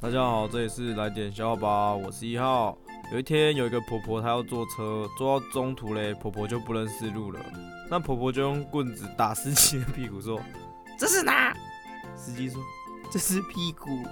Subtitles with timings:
[0.00, 2.78] 大家好这里是来点笑吧我是一号。
[3.12, 7.40] 有一天有一个婆婆她要坐车坐到中途嘞婆婆就不认识路了。
[7.90, 10.40] 那婆婆就用棍子打司机的屁股说
[10.96, 11.52] 这是哪？
[12.14, 12.62] 司机说
[13.10, 14.04] 这是屁股。